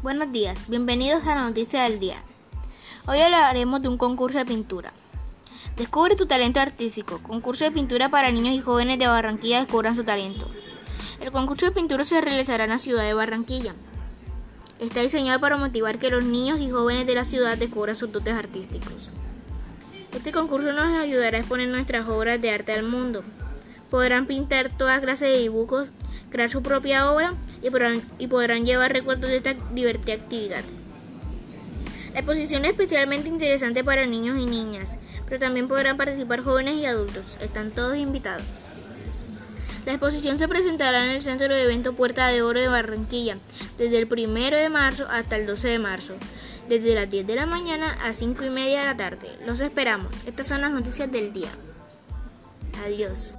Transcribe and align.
Buenos 0.00 0.30
días, 0.30 0.68
bienvenidos 0.68 1.26
a 1.26 1.34
la 1.34 1.42
noticia 1.42 1.82
del 1.82 1.98
día. 1.98 2.22
Hoy 3.08 3.18
hablaremos 3.18 3.82
de 3.82 3.88
un 3.88 3.98
concurso 3.98 4.38
de 4.38 4.44
pintura. 4.44 4.92
Descubre 5.76 6.14
tu 6.14 6.26
talento 6.26 6.60
artístico. 6.60 7.18
Concurso 7.20 7.64
de 7.64 7.72
pintura 7.72 8.08
para 8.08 8.30
niños 8.30 8.54
y 8.54 8.60
jóvenes 8.60 9.00
de 9.00 9.08
Barranquilla 9.08 9.58
descubran 9.58 9.96
su 9.96 10.04
talento. 10.04 10.48
El 11.20 11.32
concurso 11.32 11.66
de 11.66 11.72
pintura 11.72 12.04
se 12.04 12.20
realizará 12.20 12.62
en 12.62 12.70
la 12.70 12.78
ciudad 12.78 13.02
de 13.02 13.12
Barranquilla. 13.12 13.74
Está 14.78 15.00
diseñado 15.00 15.40
para 15.40 15.56
motivar 15.56 15.98
que 15.98 16.10
los 16.10 16.22
niños 16.22 16.60
y 16.60 16.70
jóvenes 16.70 17.04
de 17.04 17.16
la 17.16 17.24
ciudad 17.24 17.58
descubran 17.58 17.96
sus 17.96 18.12
dotes 18.12 18.34
artísticos. 18.34 19.10
Este 20.14 20.30
concurso 20.30 20.70
nos 20.70 20.96
ayudará 20.96 21.38
a 21.38 21.40
exponer 21.40 21.70
nuestras 21.70 22.06
obras 22.08 22.40
de 22.40 22.52
arte 22.52 22.72
al 22.72 22.84
mundo. 22.84 23.24
Podrán 23.90 24.26
pintar 24.26 24.70
toda 24.78 25.00
clase 25.00 25.26
de 25.26 25.38
dibujos, 25.38 25.88
crear 26.30 26.50
su 26.50 26.62
propia 26.62 27.10
obra 27.10 27.34
y 27.62 28.26
podrán, 28.26 28.66
llevar 28.66 28.92
recuerdos 28.92 29.30
de 29.30 29.36
esta 29.36 29.54
divertida 29.72 30.14
actividad. 30.14 30.62
La 32.12 32.20
exposición 32.20 32.64
es 32.64 32.72
especialmente 32.72 33.28
interesante 33.28 33.84
para 33.84 34.06
niños 34.06 34.38
y 34.38 34.46
niñas, 34.46 34.96
pero 35.26 35.38
también 35.38 35.68
podrán 35.68 35.96
participar 35.96 36.42
jóvenes 36.42 36.76
y 36.76 36.86
adultos. 36.86 37.36
Están 37.40 37.70
todos 37.70 37.96
invitados. 37.96 38.68
La 39.86 39.92
exposición 39.92 40.38
se 40.38 40.48
presentará 40.48 41.04
en 41.04 41.12
el 41.12 41.22
Centro 41.22 41.48
de 41.48 41.62
Evento 41.62 41.94
Puerta 41.94 42.26
de 42.26 42.42
Oro 42.42 42.60
de 42.60 42.68
Barranquilla 42.68 43.38
desde 43.78 43.98
el 43.98 44.08
1 44.12 44.56
de 44.56 44.68
marzo 44.68 45.06
hasta 45.08 45.36
el 45.36 45.46
12 45.46 45.68
de 45.68 45.78
marzo, 45.78 46.14
desde 46.68 46.94
las 46.94 47.08
10 47.08 47.26
de 47.26 47.36
la 47.36 47.46
mañana 47.46 47.96
a 48.02 48.12
5 48.12 48.44
y 48.44 48.50
media 48.50 48.80
de 48.80 48.86
la 48.86 48.96
tarde. 48.96 49.28
Los 49.46 49.60
esperamos. 49.60 50.12
Estas 50.26 50.48
son 50.48 50.60
las 50.60 50.72
noticias 50.72 51.10
del 51.10 51.32
día. 51.32 51.48
Adiós. 52.84 53.34